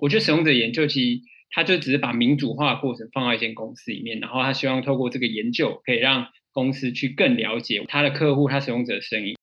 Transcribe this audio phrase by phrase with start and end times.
[0.00, 9.36] 我觉得使用者研究其实他就只是把民主化的过程放到一间公司里面，然后他希望透过这个研究可以让公司去更了解他的客户、他使用者的声音，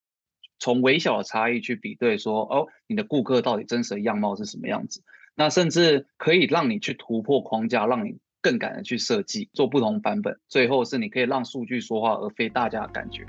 [0.60, 5.04] 从微小的差异去比对说，哦，你的顾客到底真实的样貌是什么样子？
[5.36, 13.26] 那甚至可以让你去突破框架，让你更敢的去设计，做不同版本，最后是你可以让数据说话，而非大家的感觉。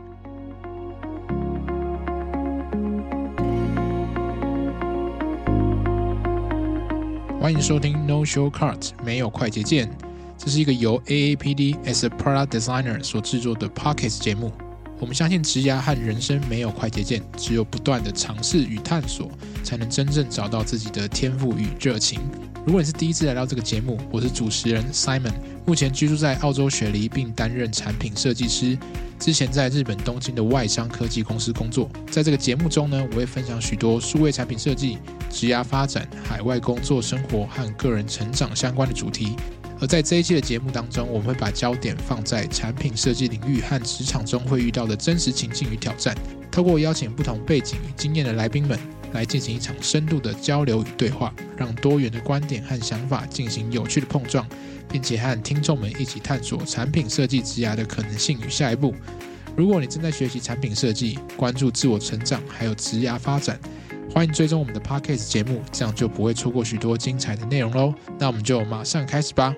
[7.40, 9.88] 欢迎收听 No Show Cart，没有快捷键。
[10.36, 14.52] 这是一个由 AAPD as a Product Designer 所制作的 Podcast 节目。
[14.98, 19.30] 我们相信，职涯和人生没有快捷键，只有不断的尝试与探索，
[19.62, 22.18] 才能真正找到自己的天赋与热情。
[22.68, 25.32] 如果你是第一次来到这个节目，我是主持人 Simon，
[25.64, 28.76] 目前居住在澳洲雪梨，并担任产品设计师。
[29.18, 31.88] 之前在日本东京的外商科技公司工作。
[32.10, 34.98] 在这个节目中呢，我会分享许多数位产品设计、
[35.30, 39.34] 职涯发展、海外工作生活和个人成长相关的主题。
[39.80, 46.14] 而在这一期的节目当中，我们会把焦点放在产品设计领域和职场中会遇到的真实情境与挑战，
[46.50, 48.78] 透过邀请不同背景与经验的来宾们，
[49.12, 54.46] 来进行一场深度的交流与对话，让多元的观点和想法进行有趣的碰撞，
[54.88, 58.94] 并且和听众们一起探索产品设计职涯的可能性与下一步。
[59.56, 63.58] 如果你正在学习产品设计，关注自我成长，还有职涯发展，
[64.14, 67.92] 欢迎追踪我们的 Podcast 节目，这样就不会错过许多精彩的内容喽。
[68.18, 69.54] 那我们就马上开始吧。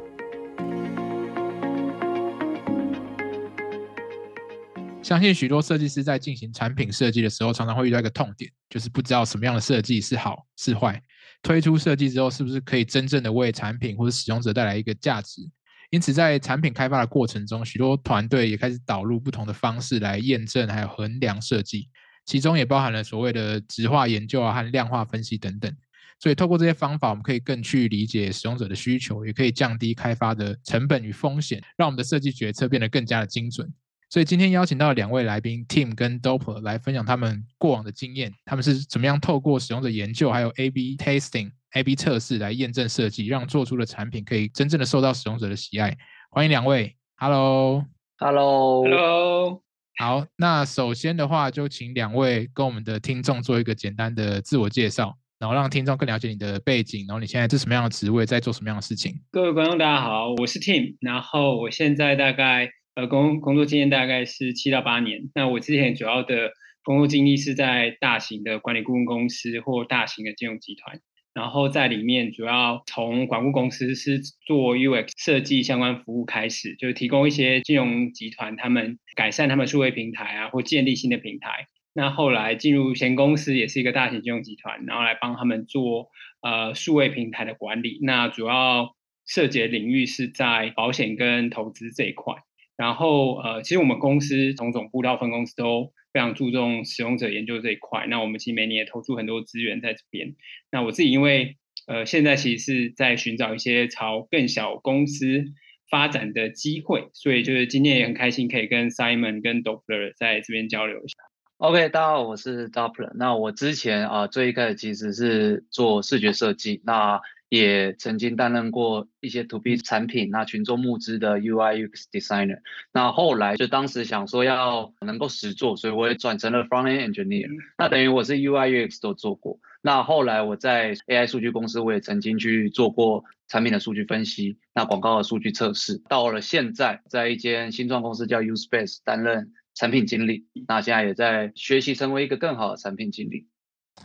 [5.11, 11.03] 相信许多设计师在进行产品设计的时候，常常会遇到一个痛点，就是不知道什么样的设计是好是坏。
[11.43, 15.43] 推出设计之后，是不是可以真正的为产品或者使用者带来一个价值？
[15.91, 21.89] 因此，在产品开发的过程中，许多团队也开始导入不同的方式来验证还有衡量设计，
[22.25, 25.77] 其中也包含了所谓的直化研究啊和量化分析等等。
[26.21, 33.69] 所以，透过这些方法，我们可以更去理解使用者的需求，也可以降低开发的成本与风险，让我们的设计决策变得更加的精准。
[34.11, 45.97] 所以今天邀请到两位来宾，Tim 跟 Doper 来分享他们过往的经验，他们是怎么样透过使用者研究，还有 A/B testing、A/B 测试来验证设计，让做出的产品可以真正的受到使用者的喜爱。
[46.29, 49.63] 欢迎两位，Hello，Hello，Hello。
[49.97, 59.15] 好，那首先的话，就请两位跟我们的听众做一个简单的自我介绍，然后让听众更了解你的背景，然后你现在是什么样的职位，在做什么样的事情。
[59.31, 62.73] 各位观众，大家好，我是 Tim，然后我现在大概。
[63.01, 65.31] 呃，工工作经验大概是七到八年。
[65.35, 66.53] 那我之前主要的
[66.85, 71.01] 工作经历是在大型的管理顾问公司或大型的金融集团，
[71.33, 81.69] 然后在里面主要从管顾公司是做 UX 设计相关服务开始，就是提供一些金融集团他们改善他们数位平台啊，或建立新的平台。
[81.95, 86.09] 那后来进入前公司也是一个大型金融集团，然后来帮他们做
[86.43, 87.99] 呃数位平台的管理。
[88.03, 88.95] 那主要
[89.27, 92.35] 涉及的领域是在保险跟投资这一块。
[92.81, 98.07] 然后，呃，其实我们公司从总部到分公司都非常注重使用者研究这一块。
[98.09, 100.35] 那我们其实每年也投出很多资源在这边。
[100.73, 105.45] 那我自己因为，呃，现在其实是在寻找一些朝更小公司
[105.91, 111.17] 发展的机会，所以就是今天也很开心可以跟 Simon 跟 Doppler 在这边交流一下。
[111.59, 113.13] OK，大家好，我是 Doppler。
[113.19, 116.81] 那我之前啊，最一开始其实是做视觉设计。
[116.87, 117.21] 那
[117.51, 122.61] 也曾经担任过一些 To B 产品，那群众募资的 UI UX designer。
[122.93, 127.51] 那后来就当时想说要能够实做，所以我也转成了 Front End Engineer。
[127.77, 129.59] 那等于我是 UI UX 都做过。
[129.83, 136.01] 那后来我在 AI 数据公司，我也曾经去做过产品的数据分析，那广告的数据测试。
[136.09, 140.47] 到了现在，在一间新创公司叫 Uspace 担任产品经理。
[140.69, 143.49] 那现在也在学习成为一个更好的产品经理。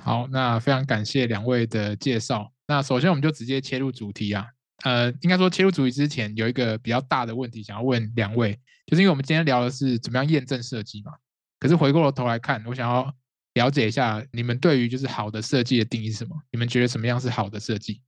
[0.03, 2.51] 好，那非常感谢两位的介绍。
[2.67, 4.45] 那首先我们就直接切入主题啊，
[4.83, 11.13] 呃，应该说切入主题之前有一个比较大的问题想要问两位，就是因为我们今天聊的是怎么样验证设计嘛，
[11.59, 13.13] 可是回过头来看，我想要
[13.53, 16.35] 了解一下你们对于就是好的设计的定义是什么？
[16.51, 18.01] 你们觉得什么样是好的设计？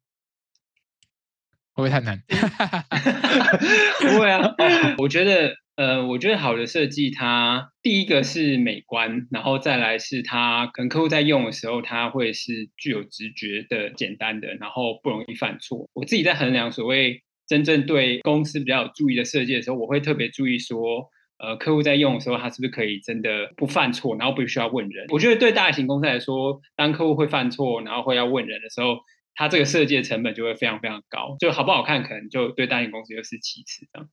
[1.73, 2.21] 会不会太难？
[4.01, 4.53] 不会啊，
[4.99, 5.55] 我觉得。
[5.77, 15.87] 呃，我觉得好的设计，它第一个是美观，然后再来是它可能客户在用的时候，它会是具有直觉的、简单的，然后不容易犯错。
[15.93, 21.07] 我自己在衡量所谓真正对公司比较有注意的设计的时候，我会特别注意说，
[21.37, 25.05] 呃，客户在用的时候，他是不是可以真的不犯错，然后不需要问人。
[25.09, 28.97] 我觉得对大型公司来说，当客户会犯错，然后会要问人的时候，
[29.35, 31.35] 它这个设计的成本就会非常非常高。
[31.39, 34.09] 就好不好看，可能就对大型公司又是其次这样。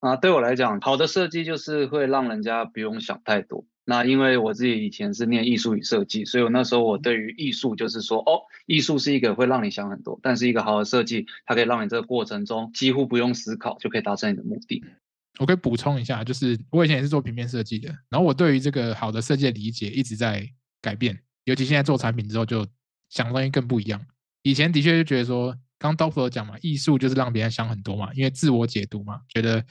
[0.00, 3.64] 啊，对我来讲，好的设计就是会让人家不用想太多。
[3.84, 14.82] 那因为我自己以前是念艺术与设计，所以我那时候我对于艺术就是说，哦，艺术是一个会让你想很多，但是一个好的设计，它可以让你这个过程中几乎不用思考就可以达成你的目的。
[15.38, 20.48] 我可以补充一下，就是我以前也是做平面设计的，然后我对于这个好的设计的理解一直在
[20.82, 22.66] 改变，尤其现在做产品之后，就
[23.08, 24.00] 想东西更不一样。
[24.42, 29.64] 以前的确就觉得说，刚 Doctor 讲嘛，艺术就是让别人想很多嘛，因为自我解读嘛，觉得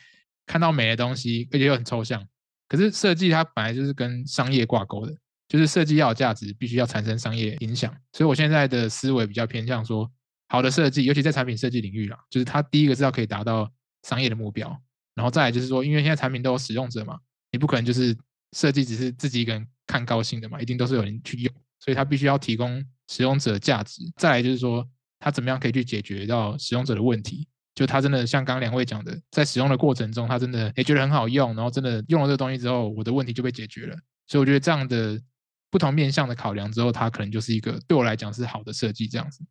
[0.45, 2.25] 看到美的东西，而且又很抽象。
[2.67, 5.15] 可是设计它本来就是跟商业挂钩的，
[5.47, 7.95] 就是设计要有价值，必须要产生商业影响。
[8.13, 10.11] 所以我现在的思维比较偏向说，
[10.47, 13.71] 好的设计，尤其在产品设计领域啦，就是它第一个是要可以达到
[14.03, 14.67] 商业的目标，
[15.13, 17.19] 然后再来就是说，因为现在产品都有使用者嘛，
[17.51, 18.15] 你不可能就是
[18.53, 24.01] 设计只是自己一个人看高兴的嘛，一定都是有人去用，所以它必须要提供使用者价值。
[24.17, 24.87] 再来就是说，
[25.19, 27.47] 它怎么样可以去解决到使用者的问题。
[27.73, 33.97] 就他真的像刚两位讲的，在使用的过程中，他真的也觉得很好用，然后真的用了这个东西之后，我的问题就被解决了。
[34.27, 35.21] 所以我觉得这样的
[35.69, 39.43] 不同面向的考量之后，它可能就是一个对我来讲是好的设计这样子。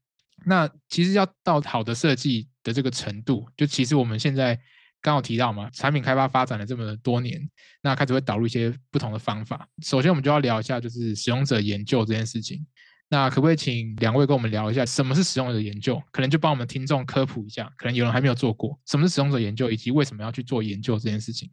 [0.47, 4.59] 那其实要到好的设计的这个程度，就其实我们现在
[5.03, 7.39] 刚好提到嘛，产品开发发展了这么多年，
[7.83, 9.69] 那开始会导入一些不同的方法。
[9.83, 12.67] 首先我们就要聊一下就是使用者研究这件事情。
[13.11, 16.03] 那可不可以请两位跟我们聊一下，什么是使用者研究？
[16.11, 21.49] 可能就帮我们听众科普一下，可能有人还没有做过，什么是使用者研究，以及为什么要去做研究这件事情。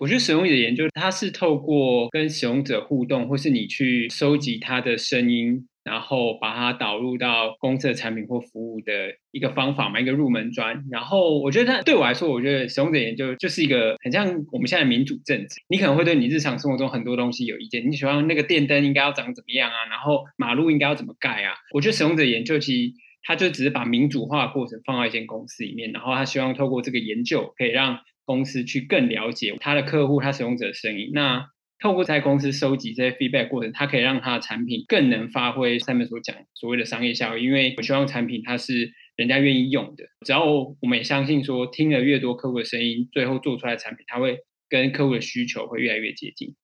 [0.00, 5.68] 我觉得使用者研究，它是透过跟使用者互动，或是你去收集他的声音。
[5.84, 10.84] 然后把它导入到公司的产品或服务的一个方法嘛，一个入门砖。
[10.90, 15.60] 然后我觉得它对我来说，我觉得使用者研究就是一个很像我们现在民主政治。
[15.68, 19.84] 你可能会对你日常生活中很多东西有意见，你喜欢那个电灯应该要长怎么样啊？
[19.90, 21.54] 然后马路应该要怎么盖啊？
[21.72, 31.10] 我觉得使用者研究其实它就只是把民主化过程放到一间公司里面，然后他希望透过这个研究可以让公司去更了解他的客户、他使用者的声音。
[31.12, 31.46] 那
[31.80, 37.44] 透过在公司收集这些 feedback 过程，它可以让它的产品更能发挥上面所讲所谓的商业效益。
[37.44, 44.38] 因为我希望产品它是人家愿意用的，只要我们也相信说，听了越多客户的声音，最后做出来产品，它会
[44.68, 46.54] 跟客户的需求会越来越接近。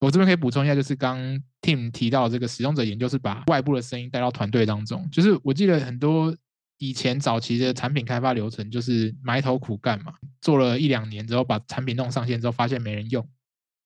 [0.00, 1.18] 我这边可以补充一下，就是刚
[1.62, 5.08] Tim 提到这个使用者研究是把外部的声音带到团队当中。
[5.10, 6.36] 就是我记得很多
[6.78, 13.26] 以前早期的产品开发流程，就是埋头苦干嘛，做了一两年之后，把产品弄上线之后，发现没人用。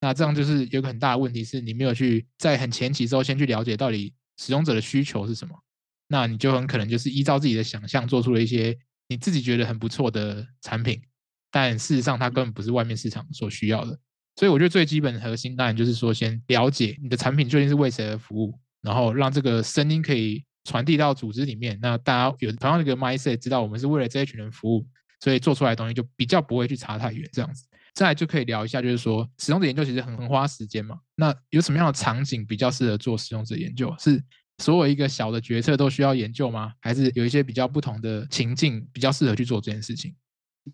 [0.01, 5.55] 那这样就是有个很大的问题，是你没有去在很前期之后先去了解到底使用者的需求是什么，
[6.09, 8.77] 那你就很可能就是依照自己的想象做出了一些
[9.09, 11.01] 你自己觉得很不错的产品，
[11.51, 13.99] 但事实上它根本不是外面市场所需要的。
[14.37, 24.87] 所以我觉得最基本的核心当然就是说，先了解你的产品究竟是为谁而服务，然后让这个声音可以传递到组织里面，那大家有同样的一个 mindset，知道我们是为了这一群人服务，
[25.21, 27.67] 所以做出来的东西就比较不会去差太远，这样子。
[28.01, 30.97] 再就可以聊一下，就是说使用者研究其实很很花时间嘛。
[31.17, 33.95] 那有什么样的场景比较适合做使用者研究？
[33.99, 34.19] 是
[34.57, 36.73] 所有一个小的决策都需要研究吗？
[36.81, 40.15] 还是有一些比较不同的情境比较适合去做这件事情？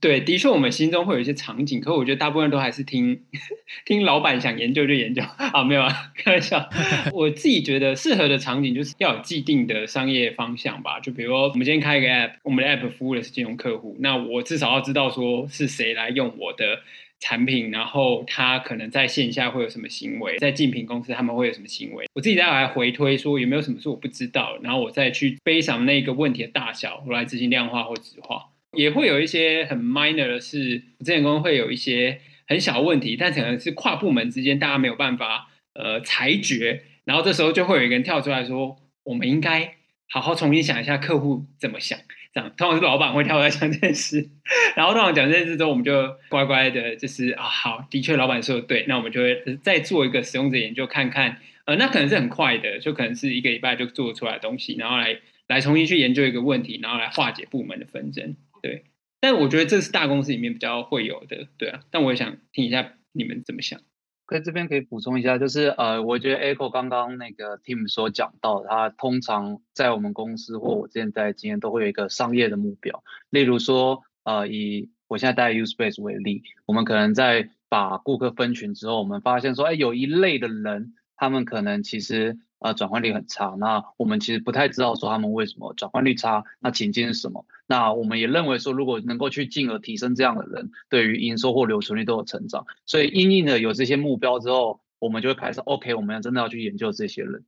[0.01, 3.25] 对，的确我们心中会有一些场景，可我觉得大部分都还是听
[3.85, 6.69] 听老板想研究就研究啊，没有啊，开玩笑。
[7.13, 11.01] 我自己觉得适合的场景就是要有既定的商业方向吧。
[11.01, 16.81] 就比如说我们今天开一个 app，我们的 app 服务的是金融客户，那我至少要知道说是谁来用我的。
[17.21, 22.07] 产品，然后他可能在线下会有什么行为，在竞品公司他们会有什么行为？
[22.15, 28.51] 我自己再来回推说有没有什么是我不知道，然后我再去背上那个问题的大小，我来执行量化或质化。
[28.77, 39.77] 也会有一些很 minor 的是，之前公司会有一些很小问题，但可能是跨部门之间大家没有办法呃裁决，然后这时候就会有一个人跳出来说，我们应该
[40.11, 41.99] 好好重新想一下客户怎么想。
[42.57, 44.29] 通常是老板会跳出来讲这件事，
[44.77, 58.85] 然后通常讲这件事之后，我们就乖乖的，就是啊，好，的确老板说的对，那我们就会再做一个使用者研究，看看，呃，那可能是很快的，就可能是一个礼拜就做出来的东西，然后来来重新去研究一个问题，然后来化解部门的纷争，对。
[59.19, 61.81] 但我觉得这是大公司里面比较会有的，对啊。
[61.91, 63.81] 但我也想听一下你们怎么想。
[64.27, 73.03] 可以这边可以补充一下，就是呃，我觉得 Echo 刚刚那个 Team 所讲到，他通常在我们公司或我之前在经验都会有一个商业的目标。
[73.31, 82.39] 例如说，呃，以我现在带 Uspace 为例，我们可能在把顾客分群之后，我们发现说，哎，有一类的人，他们可能其实。
[82.59, 83.55] 呃，转换率很差。
[83.59, 87.45] 那我们其实不太知道说他们为什么转换率差，那情境是什么？
[87.67, 92.65] 那我们也认为说，如果能够去进而提升这样的人，对于营收或留存率都有成长。
[92.87, 97.45] 所以，因应的有这些目标之后，我们就会开始 OK，我们要真的要去研究这些人。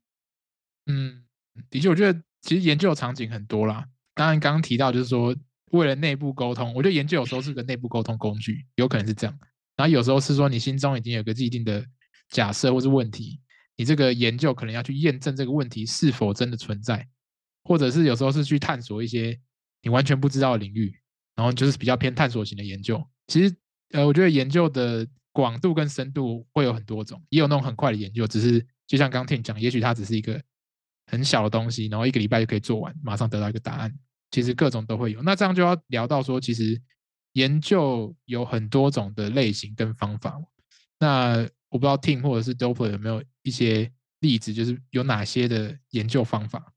[0.86, 1.24] 嗯，
[1.70, 3.86] 的确，我觉得其实研究的场景很多啦。
[4.14, 5.34] 当然，刚刚提到就是说，
[5.70, 9.38] 为了内部沟通，我觉得研究有时候是个内部沟通工具，有可能是这样。
[9.76, 11.84] 然后有时候是说你心中已经有个既定的
[12.30, 13.38] 假设或是问题，
[13.78, 17.08] 你这个研究可能要去验证这个问题是否真的存在，
[17.64, 19.40] 或者是有时候是去探索一些
[19.82, 20.94] 你完全不知道的领域，
[21.36, 23.02] 然后就是比较偏探索型的研究。
[23.28, 23.56] 其实，
[23.92, 30.42] 呃，我觉得研究的广度跟深度会有很多种，也有那种很快的研究，只是就像刚听你讲，也许它只是一个
[31.06, 33.96] 很小的东西，然后一个礼拜就可以做完，马上得到一个答案。
[34.30, 36.78] 其实各种都会有，那这样就要聊到说，其实
[37.32, 40.38] 研究有很多种的类型跟方法。
[40.98, 46.72] 那我不知道 Team 或者是 Doppler 有没有一些例子，就是有哪些的研究方法？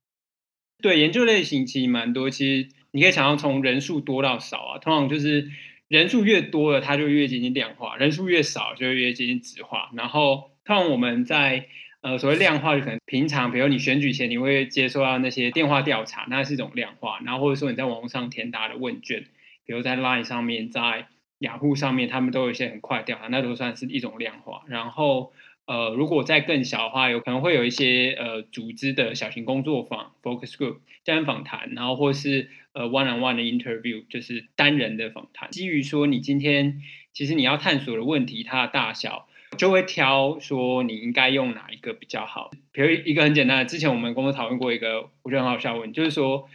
[0.82, 2.30] 对，研究类型其实蛮多。
[2.30, 5.50] 其实你可以想象从人数多到少啊，通常就是
[5.88, 9.92] 人数越多了，它就越接近量化；人数越少，就越接近质化。
[9.94, 11.68] 然后，通常我们在
[12.02, 17.20] 呃，所谓量化就可能平常，比如你选举前你会接收到那些电话调查，那是一种量化。
[17.24, 19.26] 然后或者说你在网络上填答的问卷，
[19.66, 21.08] 比如在 Line 上面，在
[21.42, 24.64] 雅虎上面，他们都有一些很快调查，那都算是一种量化。
[24.68, 25.32] 然后
[25.66, 35.52] 呃，如果再更小的话，有可能会有一些呃组织的小型工作坊 （focus group） 家人访谈，然后或是呃 one on one 的 interview，就是单人的访谈。
[35.52, 36.82] 基于说你今天
[37.14, 39.28] 其实你要探索的问题，它的大小。
[39.58, 42.52] 就会挑说你应该用哪一个比较好。
[42.72, 46.48] 比如一个很简单的，之前我们公司讨论过一个，我觉得很好笑问，就是说，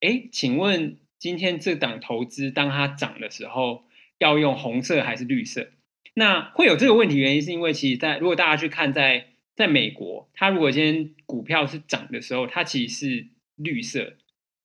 [0.00, 3.84] 哎，请问今天这档投资当它涨的时候，
[4.20, 5.66] 要用红色还是绿色？
[6.14, 14.12] 那会有这个问题原因是因为，其实，在如果大家去看在在美国，它如果今天股票是涨的时候，它其实是绿色，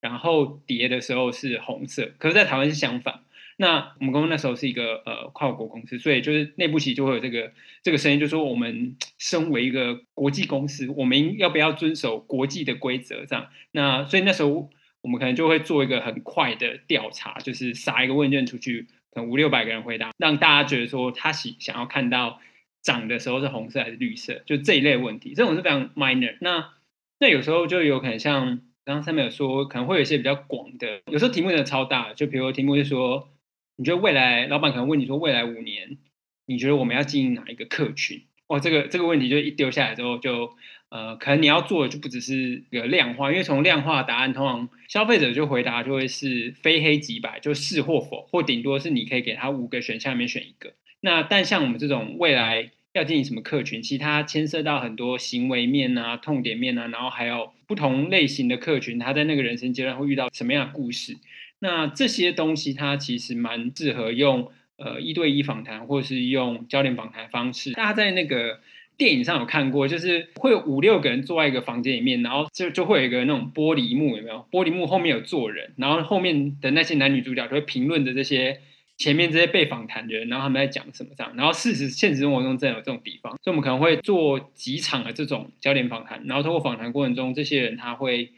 [0.01, 3.21] 然后跌的时候是红色，可是，在台湾是相反。
[3.57, 13.25] 那我们公司那时候是一个呃跨国公司，所以就是内部其实就会有这个这个声音，就说我们身为一个国际公司，我们要不要遵守国际的规则？
[13.25, 14.69] 这样，那所以那时候
[14.99, 18.87] 我们可能就会做一个很快的调查，就是撒一个问卷出去，
[19.23, 22.39] 五六百个人回答，让大家觉得说他喜想要看到
[22.81, 26.37] 涨的时候是红色还是绿色，就这一类问题，这种是非常 minor。
[26.41, 26.73] 那
[27.19, 33.29] 那有时候就有可能像刚刚上面有说，可能会有一些比较广的，有时候题目真的超大，就比如题目是说。
[33.77, 35.97] 你觉得未来老板可能问你说未来五年，
[36.45, 38.23] 你觉得我们要经营哪一个客群？
[38.47, 40.55] 哇，这个这个问题就一丢下来之后，就
[40.89, 50.73] 呃，可能你要做的就不只是个量化，因为从量化答案，通常消费者就回答就会是非黑即白，就是或否，或顶多是你可以给他五个选项里面选一个。
[51.01, 61.17] 那但像我们这种未来要进行什么客群，其他牵涉到很多行为面啊、痛点面啊，然后还有不同类型的客群，他在那个人生阶段会遇到什么样的故事？
[61.59, 67.71] 那这些东西，它其实蛮适合用呃一对一访谈，或是用焦点访谈方式。
[67.71, 68.59] 大家在那个
[68.97, 74.45] 电影上有看过，就是会有五六个人坐在一个房间里面，然后就就会有一个那种玻璃幕，有没有？
[74.51, 78.61] 玻璃幕后面有坐人，然后后面的那些男女主角就会评论着这些
[78.97, 81.33] 前面这些被访谈的人，然后他们在讲什么这样。
[81.35, 88.31] 然后事实现实生活中真的有这种地方，所以我们可能会做几场的这种焦点访谈，然后通过访谈过程中，这些人他会。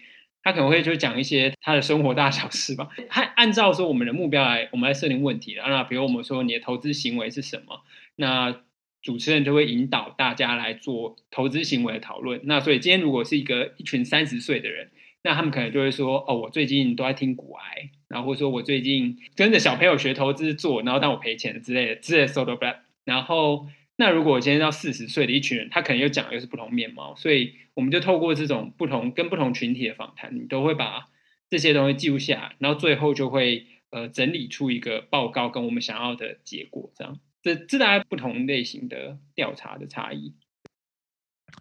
[0.44, 2.88] 他可能会就讲一些他的生活大小事吧。
[3.10, 7.82] 他按照说我们的目标来，我们来设定问题那比如我们说你的投资行为是什么？
[8.16, 8.56] 那
[9.01, 12.42] 主持人就会引导大家来做投资行为的讨论。
[12.44, 14.89] 那所以今天如果是一个一群三十岁的人，
[15.24, 22.77] 那他们可能就会说：哦，我最近都在听股癌，然后或说我最近跟着小朋友学投资做，然后当我赔钱之类的之类的 sort of black。
[23.06, 27.54] 然后那如果今天到四十岁的一群人，他可能又讲又是不同面貌，所以。
[27.77, 31.10] 我们就透过这种不同跟不同群体的访谈，你都会把
[31.48, 36.92] 这些东西记录下来，然后最后就会呃整理出一个报告，跟我们想要的结果。
[36.98, 37.20] 这样，
[37.56, 40.36] 这这大概不同类型的调查的差异。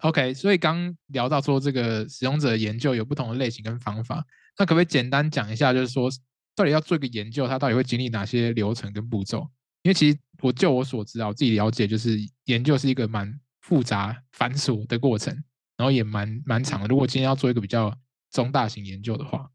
[0.01, 4.25] OK，所以刚聊到说这个使用者研究有不同的类型跟方法，
[4.57, 6.09] 那可不可以简单讲一下，就是说
[6.55, 9.49] 到底要做一个研究，它到底会经历哪些流程跟步骤？
[9.83, 15.43] 因为其实我就我所知啊，我自己了解就是研究是一个蛮复杂繁琐的过程。
[15.77, 16.87] 然后也蛮蛮长的。
[16.87, 17.95] 如果今天要做一个比较
[18.31, 19.47] 中大型研究的话，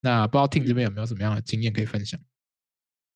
[0.00, 2.18] 那不知道 Tim 这边有没有什么样的经验可以分享？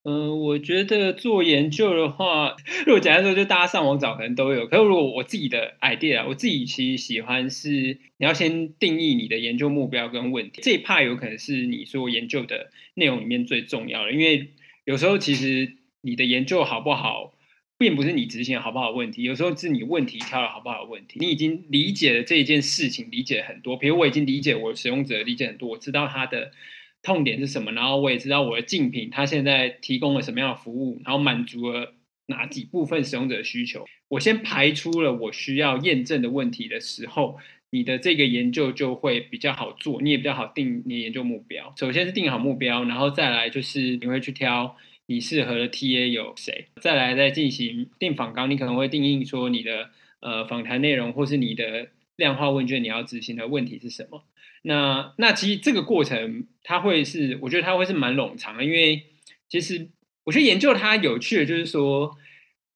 [0.04, 2.56] 嗯，我觉得做研究的话，
[2.86, 4.66] 如果简单说，就大家上网找可能都有。
[4.66, 7.70] 可是如果我自己的 idea，我自己其实喜欢是
[8.18, 14.12] 你要先定义你的研究目标跟问题，这一 part 有可能是你说研究的内容里面最重要的。
[14.12, 14.50] 因为
[14.84, 17.32] 有时候其实你的研究好不好？
[17.76, 21.18] 并不是你执行好不好问题，有时候是你问题挑的好不好问题。
[21.18, 23.76] 你已经理解了这一件事情，理解很多。
[23.76, 26.52] 比如我已经理解我使用者理解很多，我知道他的
[27.04, 31.94] 痛点是什么，然后我也知道我的竞品他现在提供了什么样的服务，然后满足了
[32.26, 33.84] 哪几部分使用者的需求。
[34.08, 37.36] 我先排出了我需要验证的问题的时候，
[37.70, 41.74] 你的这个研究就会比较好做，你也比较好定你的研究目标。
[41.76, 54.22] 首先是定好目标，然后再来就是你会去挑你适合的 TA 有谁，再来再进行定访纲，你可能会定义说你的呃访谈内容或是你的量化问卷你要执行的问题是什么。
[54.66, 59.04] 那那其实这个过程它会是，我觉得它会是蛮冗长的，因为
[59.48, 59.88] 其实
[60.24, 62.16] 我觉得研究它有趣的就是说。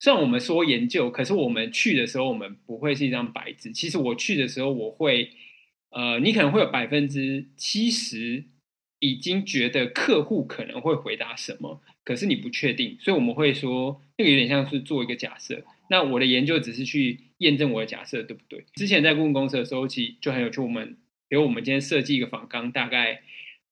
[0.01, 3.73] 虽然我们说研究，可是我们去的时候，我们不会是一张白纸。
[3.73, 5.29] 其实我去的时候，我会，
[5.89, 8.45] 呃，你可能会有百分之七十
[8.99, 15.65] 已经觉得客户可能会回答什么，可是你不确定，所以我们会说，那个有点像是做一个假设。
[15.89, 18.63] 那我的研究只是去验证我的假设对不对？
[18.75, 20.61] 之前在顾问公司的时候，其实就很有趣。
[20.61, 20.95] 我们
[21.29, 23.21] 比如我们今天设计一个访纲，大概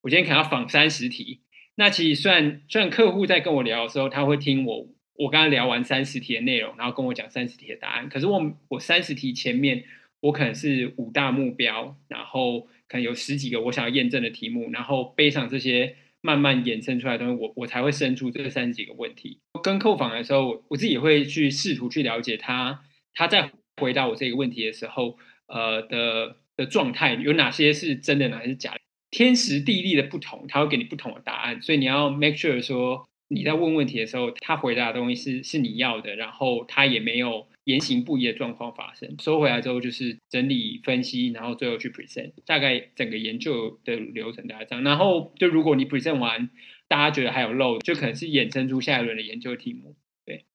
[0.02, 1.42] 我今天可能要访三十题。
[1.76, 4.88] 那其实算算客户在跟我聊的时候，他会听我。
[5.20, 8.08] 我刚刚聊完三十题的内容，然后跟我讲三十题的答案。
[8.08, 9.84] 可是我我三十题前面，
[10.20, 19.40] 我可能是五大目标，然后可能有十几个我想要验证的题目，然后背上这些慢慢衍生出来的东西，我我才会生出这三十几个问题。
[19.64, 22.84] 跟客户访的时候，我自己会去试图去了解他
[23.16, 33.08] 他在回答我这个问题的时候，呃的的状态有哪些是真的，哪些是假的，天时地利的不同，他会给你不同的答案，所以你要 make sure 说。
[33.30, 39.18] 你在问问题的时候，他回答的东西是是你要的，然后他也没有言行不一的状况发生。
[39.22, 42.32] 收回来之后就是整理分析，然后最后去 present。
[42.46, 44.82] 大概整个研究的流程大概这样。
[44.86, 46.50] 然后就如果你 present 完，
[46.88, 49.98] 大家觉得还有漏，就可能是衍生出下一轮的研究题目。
[50.26, 50.46] 对，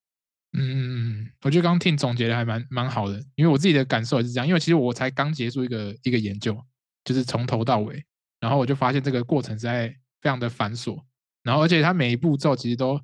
[0.55, 0.92] 嗯，
[1.43, 4.47] 我觉得刚刚听总结的还蛮蛮好的，因为我自己的感受也是这样。
[4.47, 6.57] 因为其实我才刚结束一个一个研究，
[7.05, 8.05] 就是从头到尾，
[8.41, 9.89] 然后我就发现这个过程实在
[10.21, 11.03] 非常的繁琐。
[11.43, 13.01] 然后，而且它每一步骤其实都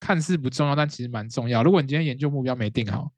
[0.00, 1.62] 看似不重要，但其实蛮重要。
[1.62, 3.12] 如果你今天研究目标没定好，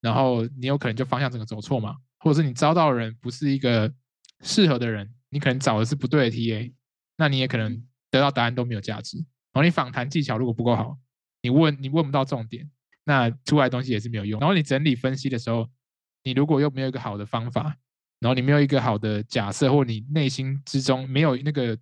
[0.00, 3.92] 然后你有可能就方向整个走错嘛，或者是你招到人不是一个
[4.40, 6.72] 适合的人，你可能找的是不对的 TA，
[7.16, 9.18] 那你也可能得到答案都没有价值。
[9.18, 10.98] 然后你访谈技巧如果不够好，
[11.40, 12.68] 你问你问不到重点，
[13.04, 14.40] 那出来东西也是没有用。
[14.40, 15.68] 然后你整理分析的时候，
[16.24, 17.76] 你如果又没有一个好的方法，
[18.20, 21.78] 然后你没有一个好的假设，或你内心之中没有那个。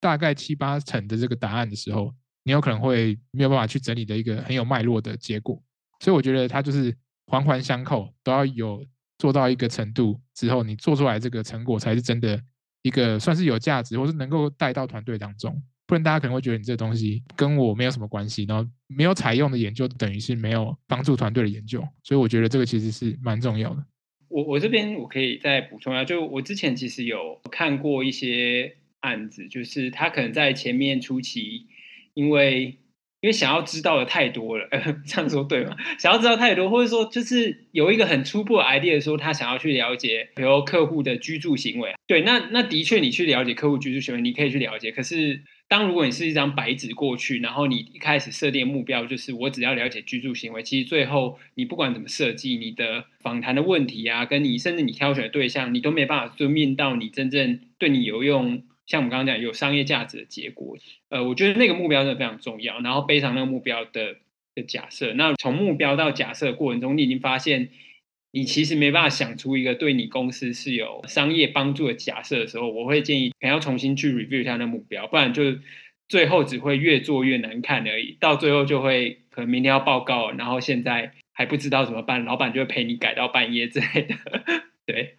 [0.00, 5.58] 大概七八成的这个答案的时候，你有可能会没有办法去整理的一个很有脉络的结果，
[5.98, 8.84] 所以我觉得它就是环环相扣，都要有
[9.16, 12.38] 做到一个程度之后，你做出来这个成果才是真的
[12.82, 15.58] 一个算是有价值，或是能够带到团队当中。
[15.86, 21.82] 不然大家可能会觉得你这东西跟我没有什么关系，然后没有采用的研究等于是没有帮助团队的研究。
[22.02, 23.84] 所以我觉得这个其实是蛮重要的。
[24.28, 28.76] 我我这边我可以再补充一下，就我之前其实有看过一些。
[29.04, 31.66] 案子就是他可能在前面初期，
[32.14, 32.78] 因为
[33.20, 34.66] 因为想要知道的太多了，
[35.04, 35.76] 这样说对吗？
[35.98, 41.94] 想要知道太多，或者说就是有一个很初步的 idea，的时候他想要去了解，比如客户的居住行为。
[42.06, 44.90] 对，那那的确你去了解客户居住行为，你可以去了解。
[44.90, 45.42] 可是
[45.74, 58.62] 当如果你是一张白纸过去，然后你一开始设定目标就是我只要了解居住行为，其实最后你不管怎么设计，你的访谈的问题啊，跟你甚至你挑选的对象，你都没办法就面到你真正对你有用。
[58.86, 60.76] 像我们刚刚讲有商业价值的结果，
[61.08, 62.78] 呃，我觉得那个目标真的非常重要。
[62.78, 64.18] 然后背上那个目标的
[64.54, 67.70] 的假设，那从目标到假设过程中，你已经发现
[68.34, 75.56] 你其实没办法想出一个对你公司是有商业帮助的假设的时候，我会建议可要重新去 review 一下那目标，不然就
[76.08, 78.16] 最后只会越做越难看而已。
[78.18, 84.16] 到最后就会可能明天要报告，然后现在还不知道怎么办，老板就会陪你改到半夜之类的。
[84.84, 85.16] 对，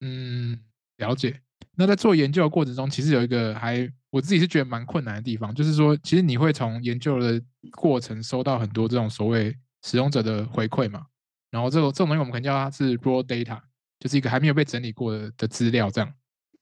[0.00, 0.58] 嗯，
[0.96, 1.42] 了解。
[1.76, 7.38] 那在做研究的过程中，其实有一个还我自己是觉得蛮困难的地方，就是说，其实你会从研究的
[7.72, 11.04] 过程收到很多这种所谓使用者的回馈嘛，
[11.50, 13.60] 然后这个这种东西我们可能叫它是 raw data，
[13.98, 16.12] 就是一个还没有被整理过的的资料这样。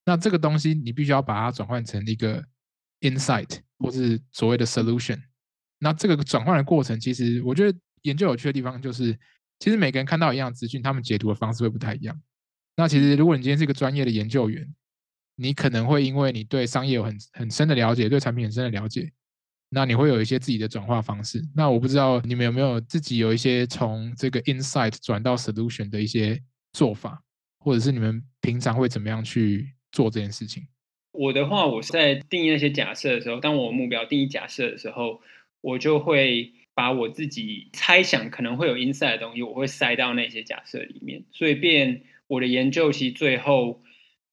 [0.04, 2.42] 那这个东西你必须要把它转换成一个
[3.00, 5.20] insight 或是所谓的 solution。
[5.78, 9.16] 那这个转换的过程，其实我觉得研究有趣的地方就是，
[9.58, 12.20] 其实每个人看到一样资讯，他们解读的方式会不太一样。
[12.74, 14.74] 那其实如果你今天是一个专业的研究员，
[15.36, 19.12] 你可能会因为你对商业有很很深的了解，对产品很深的了解，
[19.70, 21.42] 那你会有一些自己的转化方式。
[21.54, 26.40] 那我不知道你们有没有自己有一些从这个 insight 转到 solution 的一些
[26.72, 27.22] 做法，
[27.58, 30.64] 或者是你们平常会怎么样去做这件事情？
[31.12, 35.20] 我的话，我在定义那些假设的时候，当我目标定义假设的时候，
[35.60, 43.82] 我就会把我自己猜想可能会有 insight 的东西，我会塞到那些假设里面，所以变我的研究其实最后。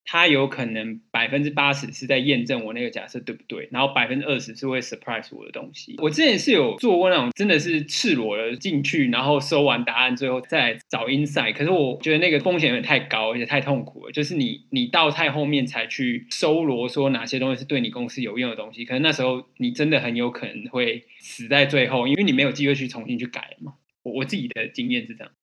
[0.06, 5.96] 它有可能百分之八十是在验证我那个假设对不对，然后百分之二十是会 surprise 我的东西。
[5.98, 11.54] 我之前是有做过那种真的是赤裸的进去，然后收完答案，最后再找 insight。
[11.54, 14.12] 可是我觉得那个风险有点太高，而且太痛苦了。
[14.12, 23.74] 就是你你到太后面才去搜罗说哪些东西是对你公司有用的东西，可能那时候你真的很有可能会死在最后，因为你没有机会去重新去改嘛。
[24.04, 25.34] 我我自己的经验是这样。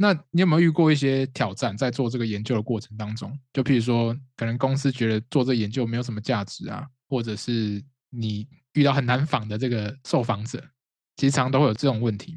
[0.00, 3.36] 那你有没有遇过一些挑战，在做这个研究的过程当中？
[3.52, 10.62] 就譬如说，可能公司觉得做这研究没有什么价值啊，或者是你遇到很难访的这个受访者，
[11.16, 12.36] 其实常常都会有这种问题。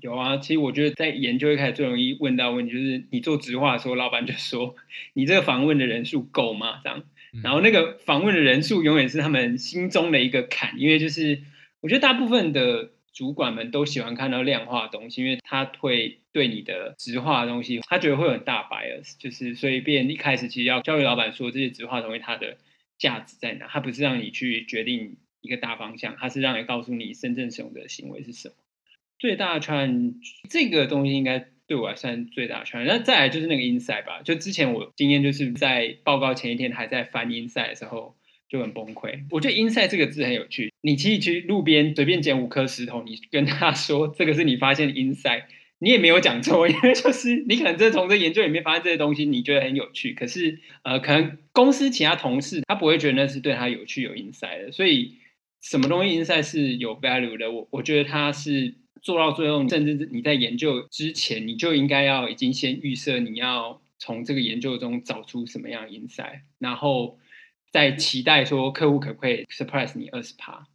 [0.00, 4.74] 有啊，其实我觉得在研究一开始最容易问到问题，就是你做直话的时候，老板就说
[5.12, 6.80] 你这个访问的人数够吗？
[6.82, 7.04] 这样，
[7.42, 11.42] 然后那个访问的人数永远是他们心中的一个坎，因为就是
[11.80, 12.95] 我觉得大部分的。
[13.16, 22.58] 主管们都喜欢看到量化的东西，因为他会对你的直化的东西，他觉得会很大 bias，就是所以变一开始其实要教育老板说这些直化东西它的
[22.98, 28.54] 价值在哪，他不是让你去决定一个大方向，他是让你告诉你真正使用的行为是什么。
[29.18, 30.16] 最大圈
[30.50, 38.14] 这个东西应该对我来算最大圈，那再来就是那个 inside 吧，就之前我今天就是在报告前一天还在翻 inside 的时候。
[38.48, 39.24] 就很崩溃。
[39.30, 40.72] 我觉得 “inside” 这个字很有趣。
[40.82, 45.44] 你其实去路边随便捡五颗石头，你跟他说这个是你发现的 “inside”，
[45.80, 50.14] 你也没有讲错，因为就是你可能真的从这研究里面发现这些东西，你觉得很有趣。
[50.14, 54.72] 可是呃，可能公司其他同事他不会觉得那是对他有趣有 “inside” 的。
[54.72, 55.16] 所以
[55.60, 57.50] 什么东西 “inside” 是有 value 的？
[57.50, 67.18] 我我觉得他是做到最后，甚至你在研究之前，你就应该要已经先预设你要从这个研究中找出什么样 “inside”，然后。
[67.72, 70.66] 在期待说客户可不可以 surprise 你二十趴？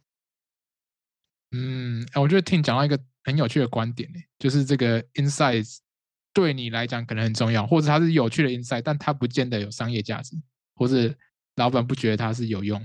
[1.54, 5.78] 嗯，我觉得听讲到一个很有趣的观点呢，就是这个 insight
[6.32, 10.34] 对你来讲可能很重要，或者它是有趣的 insight，但它不见得有商业价值，
[10.74, 11.14] 或是
[11.56, 12.80] 老板不觉得它是有用。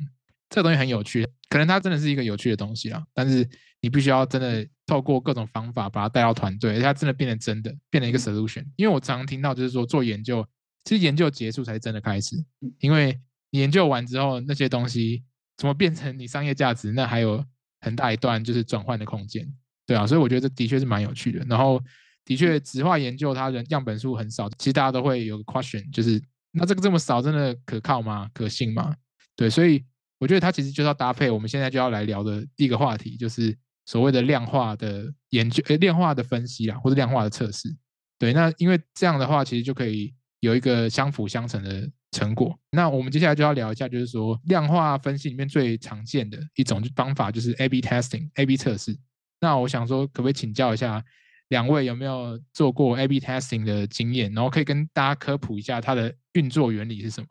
[0.49, 3.47] 这个东西很有趣，可能它真的是一个有趣的东西啊，但是
[3.79, 8.65] 你必须要真的透过各种方法把它带到团队，而且它真的变成真的，变成一个 solution。
[8.75, 10.45] 因为我常常听到就是说做研究，
[10.83, 12.35] 其实研究结束才是真的开始，
[12.79, 13.17] 因为。
[13.51, 15.23] 研究完之后，那些东西
[15.57, 16.91] 怎么变成你商业价值？
[16.91, 17.43] 那还有
[17.81, 19.47] 很大一段就是转换的空间，
[19.85, 21.45] 对啊，所以我觉得这的确是蛮有趣的。
[21.47, 21.81] 然后，
[22.25, 28.29] 的确，纸化研究它人样本数很少，其实大家都会有个 question，就是那这个这么少，真的可靠吗？
[28.33, 28.95] 可信吗？
[29.35, 29.83] 对，所以
[30.19, 33.55] 我觉得它其实就是要搭配我们现在就要来聊的第一个话题，就是
[33.85, 37.73] 所谓的量化的研究，呃，量化的分析啊，或者量化的测试。
[38.19, 41.89] 对，那因为这样的话，其实就可以有一个相辅相成的。
[42.13, 42.57] 成果。
[42.71, 48.97] 那我们接下来就要聊一下，就是说量化分析里面最常见的一种方法，就是 A/B testing，A/B 测试。
[49.41, 51.03] 那我想说，可不可以请教一下
[51.49, 57.27] 两位有没有做过 A/B testing 的经验，然后可以跟大家科普一下它的运作原理是什么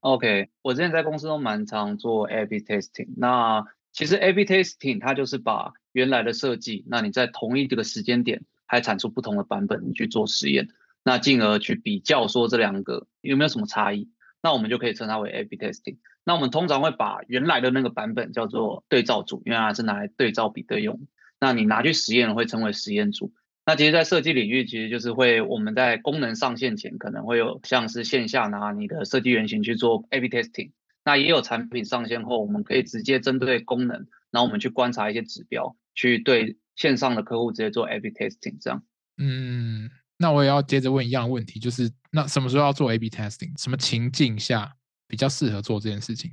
[0.00, 3.08] ？OK，我之前在公司都蛮常做 A/B testing。
[3.16, 10.68] 那其实 A/B testing 它就是把原来的设计，那你在同一这个时间点还产出不同的版本，你去做实验。
[11.06, 14.10] 那进而去比较说这两个有没有什么差异，
[14.42, 15.98] 那我们就可以称它为 A/B testing。
[16.24, 21.06] 那我们通常会把原来的那个版本叫做对照组，因为它是拿来对照比对用。
[21.38, 23.32] 那你拿去实验会称为实验组。
[23.64, 30.72] 那其实，在设计领域，其实就是会我们在功能上线前，可能会有像是线下拿你的设计原型去做 A/B testing。
[31.04, 38.82] 那也有产品上线后，我们可以直接针对功能，然后我们去观察一些指标，去对线上的客户直接做 A/B testing 这样。
[39.18, 39.88] 嗯。
[40.18, 43.60] 那我也要接着问一样的问题，就是那什么时候要做 A/B testing？
[43.60, 44.76] 什么情境下
[45.06, 46.30] 比较适合做这件事情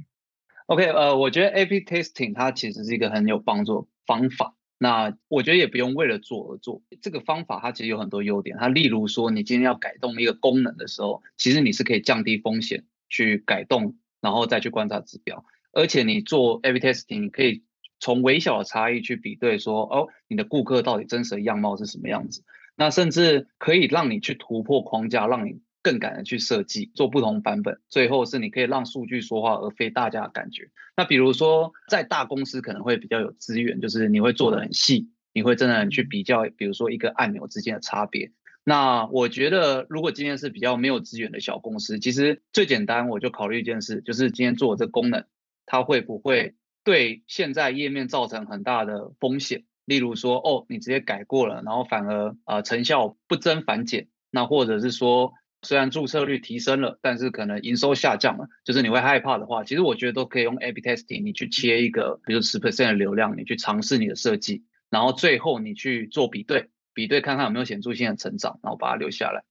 [0.67, 4.55] ？OK，呃，我觉得 A/B testing 它其实是一个很有帮助的方法。
[4.77, 8.57] 那我觉得也不用为了做而做，这个方法它其实有很多优点。
[8.59, 15.45] 它例如说，你今天要改动一个功能的时候，其实你是可以降低风险去改动，然后再去观察指标。
[15.71, 17.63] 而且你做 A/B testing，你可以
[17.99, 22.43] 从微小的差异去比对，说哦，你的顾客到底真实的样貌是什么样子。
[22.75, 27.79] 那甚至可以让你去突破框架，让你更敢的去设计，做不同版本。
[27.89, 30.69] 最后是你可以让数据说话，而非大家的感觉。
[30.95, 38.31] 那比如说在大公司可能会比较有资源，就是你会做的很细，你会真的去比较，比如说一个按钮之间的差别。
[38.63, 45.25] 那我觉得如果今天是比较没有资源的小公司，其实最简单我就考虑一件事，就是今天做这功能，
[45.65, 46.55] 它会不会
[46.85, 49.65] 对现在页面造成很大的风险？
[49.85, 69.43] 例如说，哦，你直接改过了，然后反而呃成效不增反减，那或者是说，虽然注册率提升了，但是可能营收下降了，就是你会害怕的话，其实我觉得都可以用 A/B testing，你去切一个，比如十 percent 的流量，你去尝试你的设计，然后最后你去做比对，比对看看有没有显著性的成长，然后把它留下来。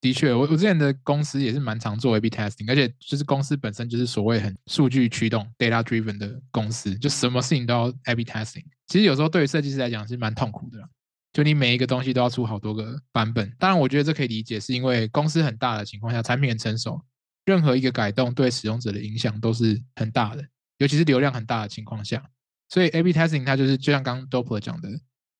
[0.00, 8.64] 的确，我我之前的公司也是蛮常做 A/B testing，而且就是公司本身就是所谓很数据驱动 （data driven） 的公司，就什么事情都要 A/B testing。
[8.86, 10.78] 其实有时候对于设计师来讲是蛮痛苦的，
[11.32, 13.52] 就你每一个东西都要出好多个版本。
[13.58, 17.02] 当然，我觉得这可以理解，是因为公司很大的情况下，产品很成熟，
[17.44, 20.44] 任何一个改动对使用者的影响都是很大的，
[20.78, 22.24] 尤其是流量很大的情况下。
[22.68, 24.88] 所以 A/B testing 它就是就像刚刚 Doppler 讲的。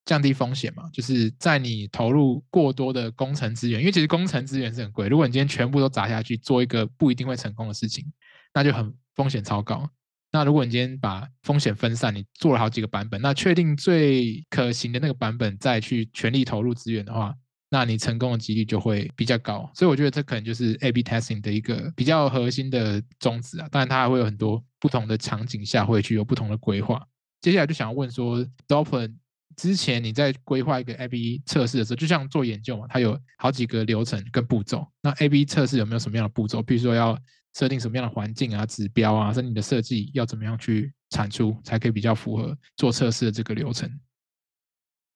[0.09, 5.07] 降低风险嘛，就是在你投入过多的工程资源，因为其实工程资源是很贵。
[5.07, 8.11] 如果你今天全部都砸下去做一个不一定会成功的事情，
[8.55, 9.87] 那就很风险超高。
[10.33, 17.35] 那如果你今天把风险分散，你做了好几个版本，那确定最可行的那个版本再去全力投入资源的话，
[17.69, 19.71] 那你成功的几率就会比较高。
[19.75, 23.69] 所以我觉得这可能就是 A/B testing 的一个比较核心的宗旨啊。
[23.71, 27.07] 当然，它还会有很多不同的场景下会去有不同的规划。
[27.43, 29.13] 接下来就想要问说，Doppler。
[29.59, 34.87] 之前你在规划一个 A/B 测试的时候，就像做研究嘛，它有好几个流程跟步骤。
[35.03, 36.63] 那 A/B 测试有没有什么样的步骤？
[36.63, 37.19] 比如说要
[37.55, 43.91] 设定什么样的环境啊、指标啊，甚至你的设计要怎么样去产出，才可以比较符合做测试的这个流程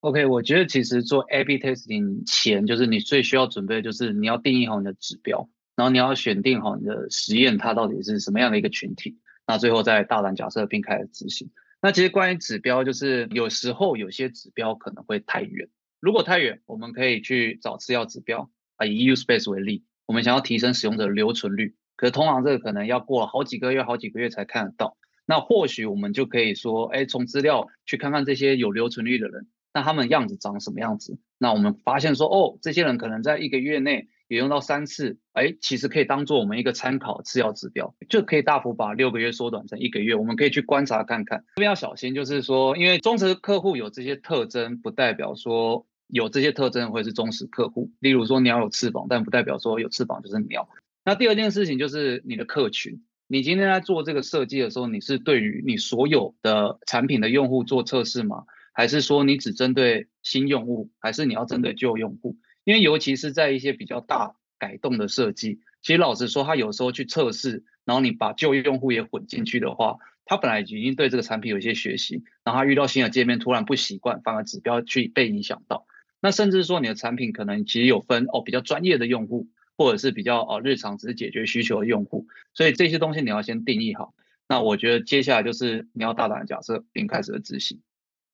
[0.01, 11.49] ？OK，我觉得其实做 A/B testing 前，就是你最需要准备，就是你要定义好你的指标，然后你要选定好你的实验，它到底是什么样的一个群体，那最后再大胆假设并开始执行。
[11.85, 15.69] 那其实关于指标，就是有时候有些指标可能会太远。
[15.99, 18.87] 如果太远，我们可以去找次要指标啊。
[18.87, 24.97] 以 U Space 为例，我们想要提升使用者留存率，可是通常这个可能要过好几个月、好几个月才看得到。
[25.27, 31.19] 那或许我们就可以说，哎，从资料去看看这些有留存率的人，那他们样子长什么样子？
[31.37, 34.09] 那我们发现说，哦，这些人可能在一个月内。
[34.33, 40.15] 也用到三次，哎，其实可以当做我们一个参考次要指标，就可以大幅把六个月缩短成一个月。
[40.15, 41.45] 我们可以去观察看看。
[41.57, 47.91] 这边要小心，就是说，因为忠实客户有这些特征，不代表说有这些特征会是忠实客户。
[47.99, 50.67] 例如说，鸟有翅膀，但不代表说有翅膀就是鸟。
[51.05, 58.45] 那第二件事情就是你的客群，你今天在做这个设计的时候，你是对于你所有的产品的用户做测试吗？
[58.73, 62.39] 还是说你只针对新用户，还是你要针对旧用户？
[62.65, 75.87] 因为尤其是在一些比较大改动的设计，其实老实说，他有时候去测试，然后你把旧用户也混进去的话，他本来已经对这个产品有一些学习，然后他遇到新的界面突然不习惯，反而指标去被影响到。
[76.21, 84.15] 那甚至说你的产品可能其实有分哦比较专业的用户，或者是比较哦日常只是解决需求的用户，所以这些东西你要先定义好。
[84.47, 87.81] 那我觉得接下来就是你要大胆假设并开始的执行。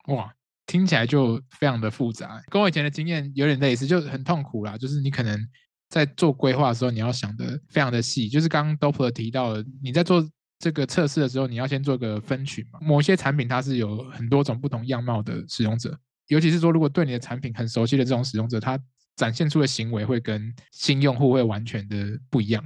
[0.09, 0.35] 哇。
[0.69, 4.77] 听起来就非常的复杂，跟我以前的经验有点类似，就很痛苦啦。
[4.77, 5.49] 就是你可能
[5.89, 8.29] 在做规划的时候，你要想的非常的细。
[8.29, 10.23] 就是刚刚 Dopper 提到的，你在做
[10.59, 12.79] 这个测试的时候，你要先做个分群嘛。
[12.83, 18.79] 某些产品它是有很多种不同样貌的使用者，尤其是说如果对你的产品很熟悉的这种使用者，他
[19.17, 21.97] 展现出的行为会跟新用户会完全的
[22.29, 22.63] 不一样。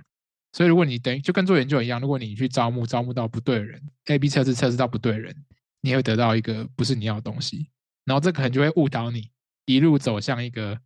[0.53, 5.35] 所以如果你等于就跟做研究一样，如果你去招募招募到不对的人，A/B 测试测试到不对的人，
[5.81, 7.69] 你会得到一个不是你要的东西。
[8.05, 9.31] 然后这可能就会误导你，
[9.67, 10.79] 一路走向一个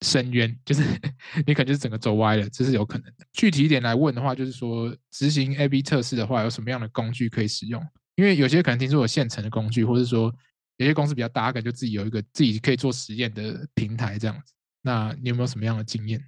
[0.00, 0.82] 深渊，就是
[1.46, 3.26] 你可能就是整个走歪了，这是有可能的。
[3.32, 7.82] 具体一点来问的话，就是说执行 A/B 测试的话，有什么样的工具可以使用？
[8.16, 10.32] 因为有些可能听说有现成的工具，或者说
[10.76, 14.52] 有些公司比较大，可能就自己有一个自己可以做实验的平台这样子。
[14.82, 16.22] 那你有没有什么样的经验？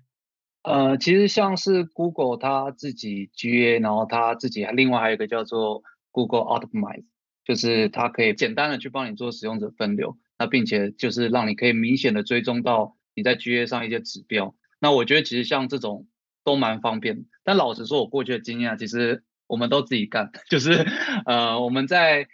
[0.62, 7.04] 呃，其实像是 Google 它自己 GA，然后它自己另外还有一个叫做 Google Optimize，
[7.44, 10.16] 就是它可以简单的去帮你做使用者分流。
[10.36, 14.56] 那并且就是让你可以明显的追踪到你在 GA 上一些指标。
[14.80, 16.08] 那我觉得其实像这种
[16.42, 17.26] 都蛮方便。
[17.44, 20.84] 但老实说，我过去的经验，其实我们都自己干， 就是
[21.24, 22.26] 呃我们在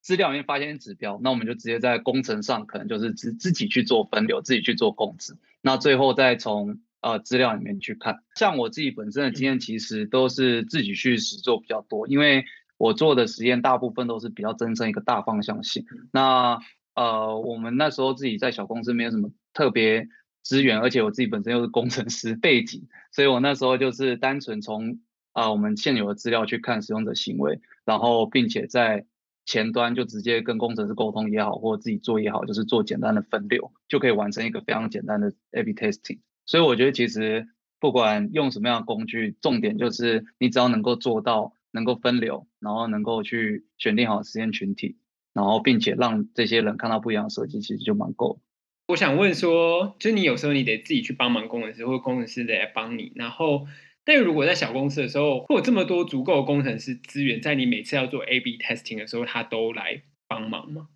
[0.00, 5.36] 资料里面发现指标，那我们就直接在工程上可能就是自自己去做分流，自己去做控制。
[5.60, 8.22] 那最后再从呃资料里面去看。
[8.36, 12.44] 像我自己本身的经验，其实都是自己去实做比较多，因为
[12.80, 15.84] 我做的实验大部分都是比较真正一个大方向性。
[16.12, 16.58] 那
[16.94, 20.08] 呃，我们那时候自己在小公司没有什么特别
[20.42, 24.98] 资源，而且我自己本身又是工程师背景，所以我那时候就是单纯从
[25.32, 29.04] 啊我们现有的资料去看使用者行为，然后并且在
[29.44, 36.20] 前端就直接跟工程师沟通也好，或者自己做也好，就是做简单的分流，就可以完成一个非常简单的 A/B testing。
[36.46, 37.46] 所以我觉得其实
[37.78, 44.96] 不管用什么样的工具，重点就是你只要能够做到能够分流，然后能够去选定好实验群体。
[45.32, 48.40] 然后，并且让这些人看到不一样的设计，其实就蛮够。
[48.88, 53.12] 我想问说，就是你有时候你得自己去帮忙工程师，或工程师来帮你。
[53.14, 53.68] 然后，
[54.04, 60.88] 但如果在小公司的时候，会有这么多足够的工程师资源，在你每次要做 A/B testing 的时候，他都来帮忙吗？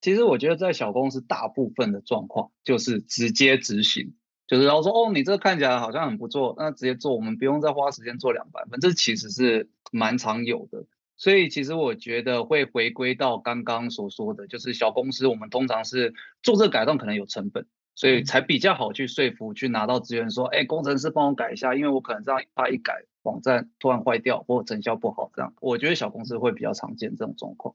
[0.00, 4.14] 其实我觉得在小公司，大部分的状况就是直接执行。
[4.52, 10.84] 就是然后说哦，你这个看起来好像很不错，那直接做，我们不用再花时间做两版本，这其实是蛮常有的。
[11.16, 16.12] 所以其实我觉得会回归到刚刚所说的，就是小公司我们通常是
[16.42, 27.74] 做这个改动可能有成本，所以才比较好去说服去拿到资源说，哎，工程师帮我改一下，因为我可能这样怕一改网站突然坏掉或者成效不好这样，我觉得小公司会比较常见这种状况。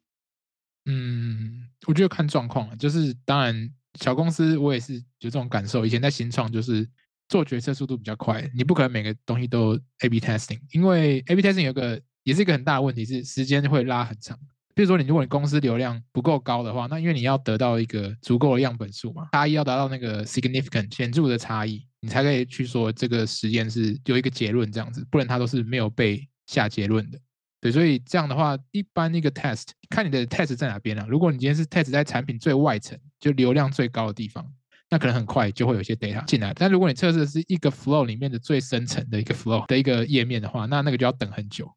[0.86, 6.88] 嗯，我觉得看状况啊，就是当然小公司我也是有这种感受，以前在新创就是
[7.30, 14.38] 做决策速度比较快，你不可能每个东西都 A/B testing，因为 A/B testing 有个也是一个很大的问题是时间会拉很长。
[14.74, 27.20] 比如说你如果你公司流量不够高的话，那因为你要得到一个足够的样本数嘛，差异要达到那个 significant 显著的差异，你才可以去说这个实验是有一个结论这样子，不然它都是没有被下结论的。
[27.60, 31.08] 对，所以这样的话，一般一个 test 看你的 test 在哪边啊？
[31.10, 34.46] 如果你今天是 test 在产品最外层，就流量最高的地方，
[34.90, 36.54] 那可能很快就会有一些 data 进来。
[36.54, 41.70] 但如果你测试的是一个 flow 里面的最深层的一个 flow 的一个页面的话，那那个就要等很久，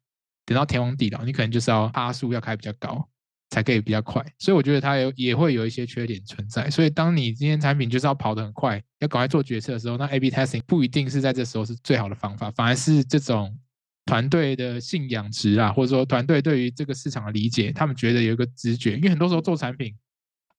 [0.45, 3.07] 等到天荒地老，你可能就是要趴数要开比较高，
[3.49, 4.25] 才可以比较快。
[4.39, 6.69] 所以我觉得它有也会有一些缺点存在。
[6.69, 13.57] 所以当你今天产品就是要跑得很快，要赶快做决策的时候，那 A/B testing 不一定是在这时候是最好的方法，反而是这种。
[14.03, 18.95] 团队的信仰值啊，或者说团队对于这个市场的理解，他们觉得有一个直觉。
[18.97, 19.95] 因为很多时候做产品，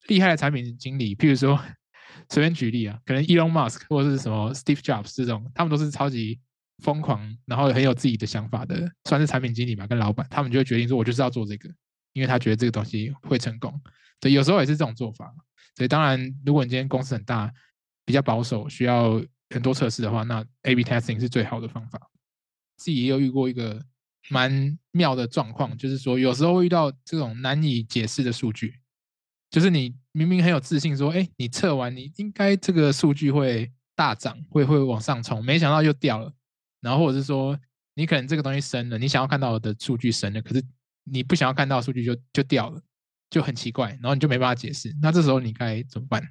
[0.09, 1.59] 厉害的产品经理，譬如说
[2.31, 6.41] 随便举例啊，可能 Elon Musk 或者是什么 Steve Jobs 这种，他们都是超级
[6.83, 11.69] 疯狂，然后很有自己的想法的，算是产品经理吧，跟老板，他们就会决定说，我就是要做这个，
[12.13, 13.81] 因为他觉得这个东西会成功。
[14.21, 15.33] 对，有时候也是这种做法。
[15.75, 17.53] 所以当然，如果你今天公司很大，
[18.05, 22.01] 比较保守，需要很多测试的话，那 A/B testing 是最好的方法。
[22.77, 23.81] 自己也有遇过一个
[24.29, 28.75] 蛮妙的状况，就是说有时候会遇到这种难以解释的数据，
[29.53, 36.33] 就是你明明很有自信说，哎，你测完你应该这个数据会大涨，会会往上冲，没想到又掉了。
[36.81, 37.57] 然后或者是说
[37.95, 40.65] 你可能这个东西升了，你想要看到的数据升了，可是
[41.05, 42.81] 你不想要看到数据就就掉了，
[43.29, 44.91] 就很奇怪，然后你就没办法解释。
[45.03, 46.27] 那这时候你该怎么办？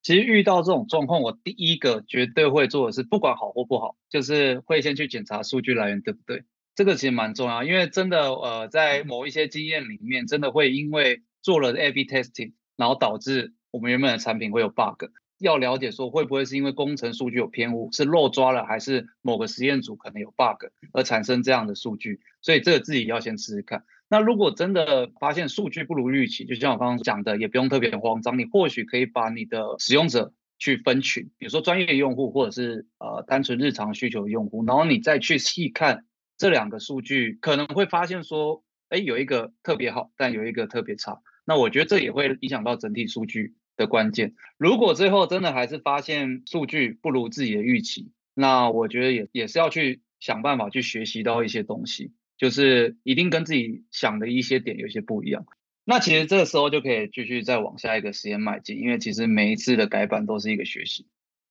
[0.00, 6.44] 其实遇到这种状况，我第一个绝对会做的是，不管好或不好，就是会先去检查数据来源对不对。
[6.76, 15.04] 这个其实蛮重要，因为真的呃，在某一些经验里面，真的会因为做了 A/B testing，然后导致我们原本的产品会有 bug。
[15.38, 23.84] 要了解说会不会是因为工程数据有偏误，是漏抓了，还是某个实验组可能有 bug 而产生这样的数据，所以这个自己要先试试看。
[24.08, 36.04] 那如果真的发现数据不如预期，就像我刚刚讲的，也不用特别慌张，你或许可以把你的使用者去分群，比如说专业用户或者是呃单纯日常需求的用户，然后你再去细看
[36.36, 41.20] 这两个数据，可能会发现说，哎，有一个特别好，但有一个特别差。
[41.48, 43.56] 那我觉得这也会影响到整体数据。
[43.78, 55.46] 的关键，如果最后真的还是发现数据不如自己的预期，那我觉得也也是要去想办法去学习到一些东西，就是一定跟自己想的一些点有些不一样。
[55.84, 61.06] 那其实这个时候就可以继续再往下一个实验迈进，因为其实每一次的改版都是一个学习。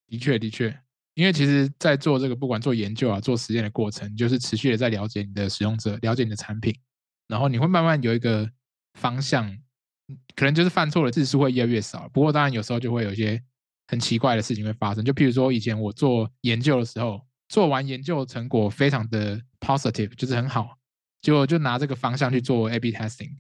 [0.10, 0.78] 的确，的确，
[1.14, 6.76] 因为其实，在做这个不管做研究啊、做实验的过程，就是持续的在了解你的使用者，了解你的产品，
[7.30, 8.52] 然后你会慢慢有一个
[8.96, 9.58] 方向。
[10.36, 13.42] 可能就是犯错的次数会越来越少，不过当然有时候就会有一些
[13.88, 15.04] 很奇怪的事情会发生。
[15.04, 20.78] 就譬如说以前我做研究的时候，做完研究成果非常的 positive，就是很好，
[21.22, 23.32] 结果就拿这个方向去做 A/B testing，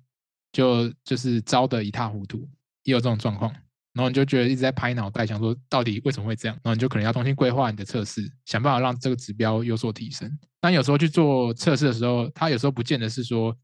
[0.51, 2.49] 就就是糟的一塌糊涂，
[2.83, 3.53] 也有这种状况。
[3.93, 6.55] 然后你就觉得一直在拍脑袋，想说到底为什么会这样？
[6.63, 10.29] 然后你就可能要重新规划你的测试，想办法让这个指标有所提升。
[10.59, 13.57] 但有时候去做测试的时候，它有时候不见得是说。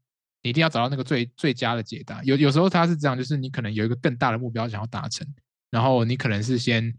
[0.44, 2.22] 你一定要找到那个最最佳的解答。
[2.22, 5.26] 有有时候它是这样，就是你可能有一个更大的目标想要达成，
[5.70, 6.94] 然后你可能是先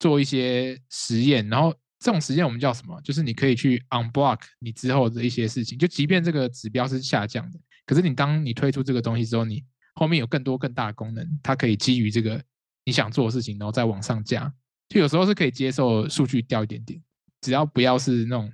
[0.00, 2.98] 做一些实验，然后这种实验我们叫什么？
[3.02, 5.78] 就是你可以去 unblock 你之后的一些事情。
[5.78, 9.62] 就即便这个指标是下降的，可是你当你推出这个东西之后，你
[9.94, 12.42] 后面有更多更大的功能，它可以基于这个
[12.86, 14.50] 你想做的事情，然后再往上加。
[14.88, 16.98] 就有时候是可以接受数据掉一点点，
[17.42, 18.50] 只要不要是那种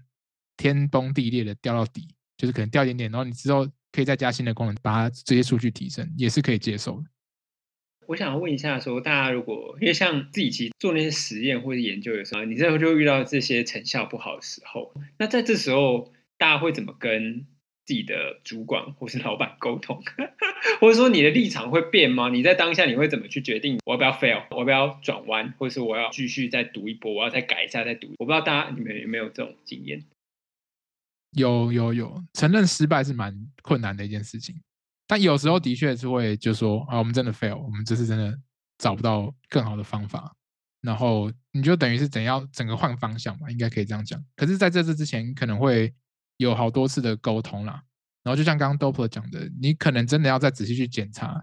[0.57, 3.65] 天崩地裂的掉到底，就是可能掉一点点，然后你之后。
[3.93, 7.05] 可以再加新的功能，把它这些数据提升，也是可以接受的。
[8.09, 17.47] 我想要问一下，说大家如果因为像自己其实做那些实验或者研究的时候，你这时候就遇到这些成效不好的时候，那在这时候大家会怎么跟
[17.87, 20.03] 自己的主管或是老板沟通？
[20.81, 22.29] 或者说你的立场会变吗？
[22.29, 28.09] 你在当下你会怎么去决定我要不要 fail，我要不要转弯，或是我要继续再读一波，我要再改一下再读？
[28.19, 30.05] 我不知道大家你们有没有这种经验？
[31.33, 34.61] 有有有，承认失败是蛮困难的一件事情，
[35.07, 38.39] 但有时候的确是会就说啊，我们真的 fail，我们这次真的
[38.79, 40.35] 找不到更好的方法，
[40.81, 44.23] 然后你就等于是怎样整个换方向嘛，应该可以这样讲。
[44.37, 45.95] 可是在这次之前，可能会
[46.37, 47.83] 有好多次的沟通啦。
[48.23, 51.43] 然后就像刚刚 Doppler 讲的，你可能真的要再仔细去检查，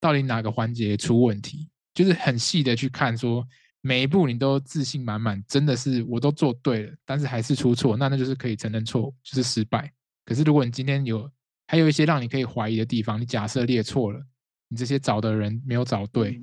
[0.00, 3.46] 到底哪个环节出问题，就是很细的去看，说
[3.86, 9.92] 每一步你都自信满满，真的是我都做对了，但是还是出错，那那就是可以承认错误，就是失败。
[10.24, 11.30] 可是如果你今天有
[11.66, 14.24] 还有一些让你可以怀疑的地方，你假设列错了，
[14.68, 16.42] 你这些找的人没有找对，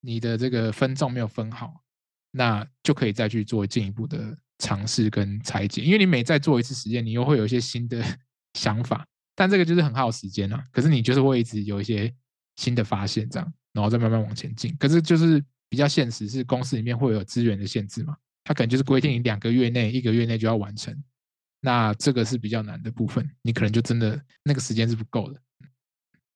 [0.00, 1.82] 你的这个分重没有分好，
[2.30, 8.00] 那就可以再去做进一步的尝试跟拆解，因为你每再做一次实验，你又会有一些新的
[8.54, 9.04] 想法。
[9.34, 12.14] 但这个就是很耗时间啊，可是你就是会一直有一些
[12.54, 14.72] 新的发现，这样，然后再慢慢往前进。
[14.78, 18.16] 可是就是比较现实，是公司里面会有资源的限制嘛？
[18.44, 20.94] 它可能就是规定你两个月内、一个月内就要完成，
[21.60, 25.40] 那这个是比较难的部分，你可能就真的那个时间是不够的。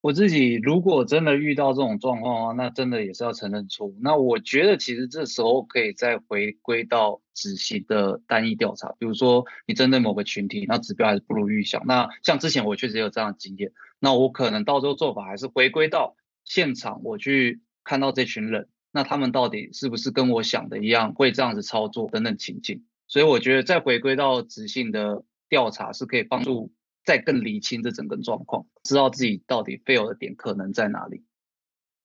[0.01, 3.95] 我自己如果真的遇到这种状况啊，那真的也是要承认错误。
[4.01, 11.85] 那我觉得其实这时候可以再回归到仔细的单一调查，比如说你针对某个群体，那指标还是不如预想。
[11.85, 16.15] 那像之前我确实有这样的经验，那我可能到时候做法还是回归到
[16.45, 22.83] 现场，我去看到这群人，那他们到底是不是跟我想的一样会这样子操作等等情境。
[23.07, 26.71] 所以我觉得再回归到直性的调查是可以帮助。
[27.03, 31.23] 再更理清这整个状况，知道自己到底 fail 的点可能在哪里。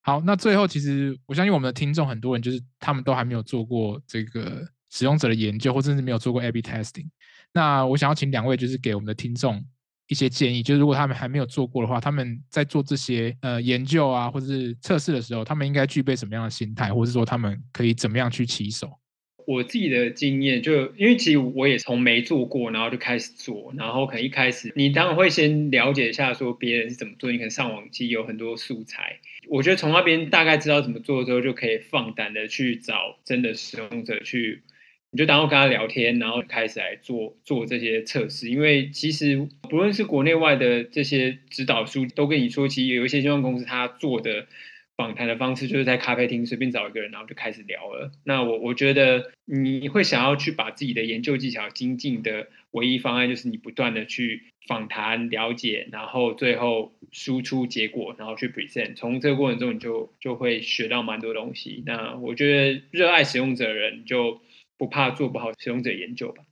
[0.00, 7.10] 好，那最后其实我相信我们的听众很多人就是他们都还没有做过这个使用者的研究，或者是没有做过 A/B testing。
[7.52, 9.62] 那我想要请两位就是给我们的听众
[10.08, 18.98] 一些建议，就是如果他们还没有做过的话，他们在做这些呃研究啊，或者是测试的时候，他们应该具备什么样的心态，或者说他们可以怎么样去起手？
[19.46, 34.64] 我自己的经验就，因为其实我也从没做过，然后就开始做，然后可能一开始你当然会先了解一下说别人是怎么做，你可能上网其实有很多素材，我觉得从那边大概知道怎么做之后，就可以放胆的去找真的使用者去，
[35.10, 44.46] 你就当我跟他聊天，然后开始来做做这些测试，因为其实不论是国内外的这些指导书都跟你说，其实有一些金融公司他做的。
[44.96, 48.10] 访谈的方式就是在咖啡厅随便找一个人，然后就开始聊了。
[48.24, 58.96] 那我我觉得你会想要去把自己的研究技巧精进的唯一方案，就是你不断的去访谈、了解，然后最后输出结果，然后去 present。
[58.96, 61.82] 从这个过程中，你就就会学到蛮多东西。
[61.84, 64.40] 那我觉得热爱使用者的人就
[64.78, 66.44] 不怕做不好使用者研究吧。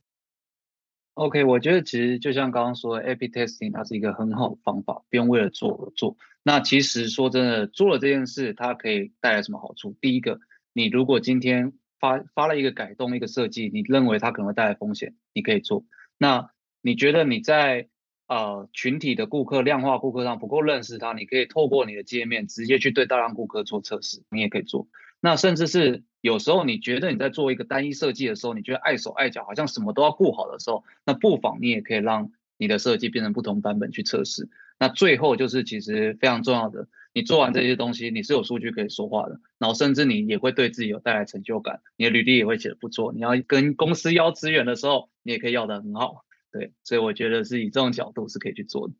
[1.13, 6.17] OK，我觉得其实就像刚刚说，A/B testing 它是一个很好的方法，不用为了做而做。
[6.43, 9.95] 那其实说真的，做了这件事，它可以带来什么好处？
[10.01, 10.41] 第一个，
[10.73, 11.71] 你如果今天
[12.01, 15.85] 发发了一个改动、一个设计，你认为它可能会带来风险，你可以做。
[16.17, 16.51] 那
[16.81, 17.87] 你觉得你在
[18.27, 24.89] 呃群体的顾客、量化顾客上不够认识它，你可以透过你的界面直接去对大量顾客做测试，你也可以做。
[25.25, 34.47] 那甚至是有时候你觉得你在做一个单一设计的时候，你觉得碍手碍脚，好像什么都要顾好的时候，那不妨你也可以让你的设计变成不同版本去测试。
[34.77, 43.11] 那最后就是其实非常重要的，你做完这些东西，你是有数据可以说话的，然后甚至你也会对自己有带来成就感，你的履历也会写得不错。
[43.11, 46.23] 你要跟公司要资源的时候，你也可以要得很好。
[46.51, 48.93] 对，所以我觉得是以这种角度是可以去做的。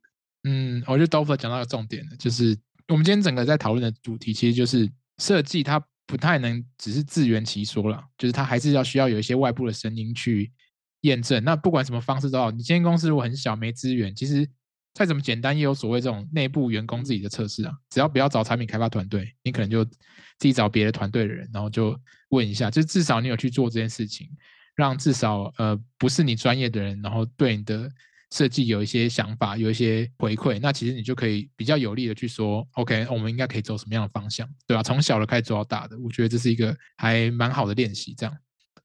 [0.44, 2.58] 嗯，我觉得 Dover 讲到个重点的，就是
[2.88, 5.86] 我们今天整个在讨论的主题，其实就是设计它。
[6.08, 10.52] 不太能只是自圆其说了，就是他还是要需要有一些外部的声音去
[11.02, 11.44] 验证。
[11.44, 14.48] 那不管什么方式都好，你今天公司如果很小没资源，其实
[14.94, 17.74] 再怎么简单，也有所谓这种内部员工自己的测试啊。
[17.90, 19.94] 只要不要找产品开发团队，你可能就自
[20.40, 22.00] 己找别的团队的人，然后就
[22.30, 24.30] 问一下，就至少你有去做这件事情，
[24.76, 27.90] 让至少呃不是你专业的人，然后对你的。
[28.36, 34.84] 设计有一些想法，有一些回馈，那其实你就可以比较有力的去说，OK，我们应该可以走什么样的方向，对吧？
[34.84, 38.14] 从小的开始做到大的，我觉得这是一个还蛮好的练习。
[38.18, 38.38] 这样，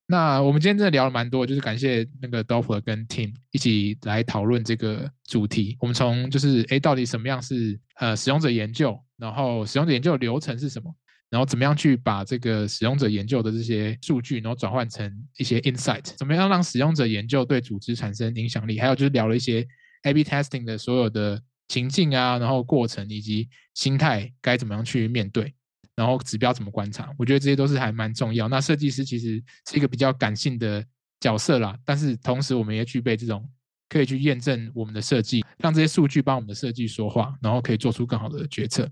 [0.07, 5.77] 那我们今天真的聊了蛮多，就是感谢那个 Doppler 跟 Tim 一起来讨论这个主题。
[5.81, 10.95] 我们从就是，哎，到底什么样是呃使用者研究，然后使用者研究的流程是什么？
[11.31, 16.03] 然后怎么样去把这个使用者研究的这些数据，然后转换成一些 insight？
[16.17, 18.81] 怎么样让使用者研究对组织产生影响力？
[18.81, 19.65] 还有就是聊了一些
[20.03, 25.55] A/B testing 的所有的情境啊，然后过程以及心态该怎么样去面对，
[25.95, 27.15] 然后指标怎么观察？
[27.17, 28.49] 我觉得这些都是还蛮重要。
[28.49, 30.85] 那设计师其实是一个比较感性的
[31.21, 33.49] 角色啦，但是同时我们也具备这种
[33.89, 38.91] 可以去验证我们的设计，让这些数据帮我们的设计说话，然后可以做出更好的决策。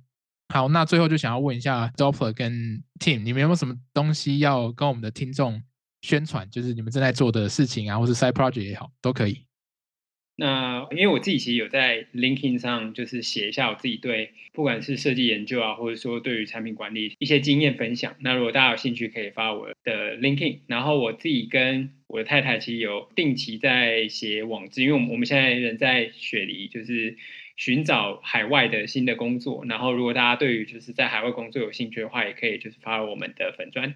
[0.49, 5.63] 好，那最后就想要问一下 Doppler 跟 Team，你们有没有什么东西要跟我们的听众
[6.01, 6.49] 宣传？
[6.51, 9.45] 就是你们正在做的事情啊，或是 Side Project 也好，都可以。
[10.41, 18.15] 那因为我自己其实有在 linkin 上，就是写一下我自己对不管是设计研究啊，或者说对于产品管理一些经验分享。
[18.21, 20.61] 那如果大家有兴趣，可以发我的 linkin。
[20.69, 27.17] 然后我自己跟我的太太其实有定期在写网志，因为我们我们现在人在雪梨，就是
[27.59, 29.67] 寻找海外的新的工作。
[29.67, 33.95] 然后如果大家对于就是在海外工作有兴趣的话，也可以就是发我们的粉砖。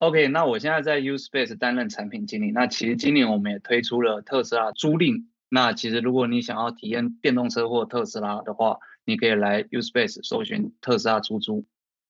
[0.00, 2.50] OK，那我现在在 Uspace 担任产品经理。
[2.50, 5.26] 那其实今年我们也推出了特斯拉租赁。
[5.48, 11.64] 那其实如果你想要体验电动车或特斯拉的话，你可以来 Uspace 搜寻特斯拉出租。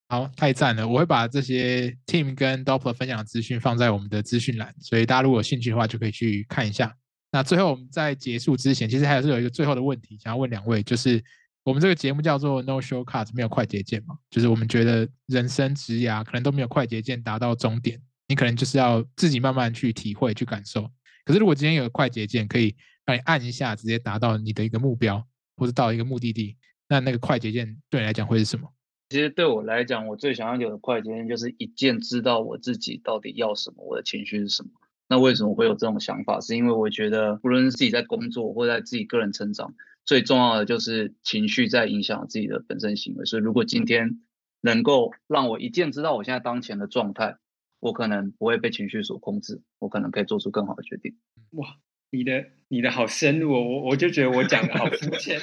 [0.08, 0.88] 好，太赞了！
[0.88, 6.94] 我会把这些 Team 跟 Doppler 分享的资讯放在我们的资讯栏，所以大家如果有兴趣的话，就可以去看一下。
[7.34, 11.20] 那最后我们在结束之前，其实还是有一个最后的问题想要问两位，就是
[11.64, 14.14] 我们这个节目叫做 No Shortcut，没有快捷键嘛？
[14.30, 20.88] 就是我们觉得人生职涯可能都没有快捷键达到终点，你可能就是要自己慢慢去体会、去感受。
[21.24, 22.72] 可是如果今天有快捷键，可以
[23.04, 25.26] 让你按一下，直接达到你的一个目标，
[25.56, 26.56] 或者到一个目的地，
[26.88, 28.72] 那那个快捷键对你来讲会是什么？
[29.08, 34.70] 其实对我来讲，我最想要有的快捷键就是一键知道我自己到底要什么，我的情绪是什么。
[35.08, 36.40] 那为什么会有这种想法？
[36.40, 39.74] 是因为我觉得，不论是自己在工作或在自己个人成长，
[40.04, 43.24] 最重要的就是情绪在影响自己的本身行为。
[43.24, 44.20] 所以，如果今天
[44.60, 47.36] 能够让我一键知道我现在当前的状态，
[47.80, 51.16] 我可能不会被情绪所控制，我可能可以做出更好的决定。
[51.50, 51.76] 哇！
[52.10, 55.40] 你的你的好深入哦，我我就觉得我讲的好肤浅。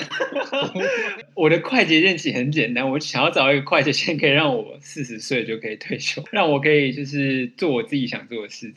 [1.36, 8.74] 我的快捷键其实很简单，我想要找一个快捷键，可以让我四十岁就可以退休，让我可以就是做我自己想做的事。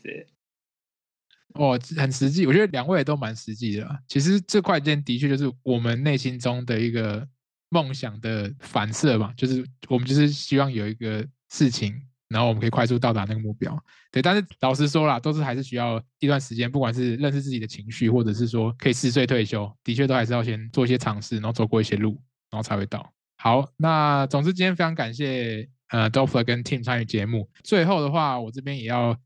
[1.55, 3.99] 哦，很实际，我觉得两位都蛮实际的。
[4.07, 7.27] 其实这快件的确就是我们内心中的一个
[7.71, 11.95] 梦想的反射嘛，就是我们就是希望有一个事情。
[12.31, 13.79] 然后我们可以快速到达那个目标，
[14.11, 14.21] 对。
[14.21, 23.09] 但是老实说啦，都是还是需要一段时间，不管是认识自己的情绪，或者是说可以四岁退休，的确都还是要先做一些尝试，然后走过一些路，然后才会到。
[23.37, 27.49] 好，那总之今天非常感谢呃 Doppler 跟 Team 参与节目。
[27.63, 29.17] 最后的话，我这边也要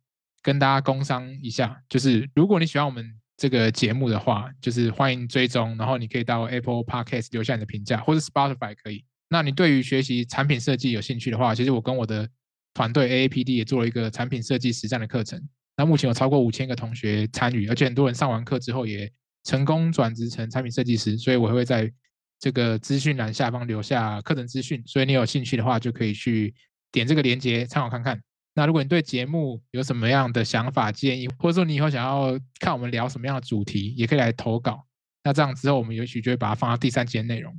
[0.49, 3.05] 跟大家工商一下，就是如果你喜欢我们
[3.37, 9.05] 这个节目的话，就是欢迎追踪，然后你可以到 Apple Podcast 留下你的评价，或者 Spotify 可以。
[9.29, 12.27] 那你对于学习产品设计有兴趣的话，其实我跟我的
[12.73, 15.39] 团队 AAPD 也做了一个产品设计实战的课程，
[15.77, 19.13] 那目前有超过五千个同学参与，而且很多人上完课之后也
[19.45, 21.93] 成功转职成产品设计师，所以我会在
[22.41, 26.55] 这个资讯栏下方留下课程资讯，所以你有兴趣的话就可以去
[26.91, 28.19] 点这个链接参考看看。
[28.59, 34.85] 那如果你对节目有什么样的想法建议，或者说你以后想要看我们聊什么样的主题，也可以来投稿。
[35.23, 37.57] 那这样之后我们也许就会把它放到第三节内容。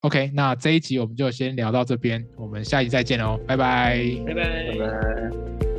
[0.00, 5.69] OK，那这一集我们就先聊到这边，我们下集再见喽，拜拜，拜拜，拜拜。